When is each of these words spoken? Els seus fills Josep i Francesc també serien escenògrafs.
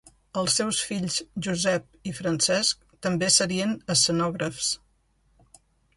Els 0.41 0.53
seus 0.59 0.79
fills 0.91 1.17
Josep 1.47 2.09
i 2.11 2.15
Francesc 2.21 2.81
també 3.07 3.29
serien 3.37 3.77
escenògrafs. 3.97 4.75